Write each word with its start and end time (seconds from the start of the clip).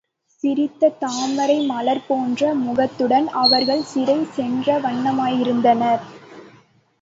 சிரித்த 0.43 0.89
தாமரை 1.01 1.65
மலர் 1.65 2.01
போன்ற 2.07 2.55
முகத்துடன் 2.55 3.27
அவர்கள் 3.41 3.83
சிறைசென்றவண்ணமாயிருந்தனர். 3.93 6.01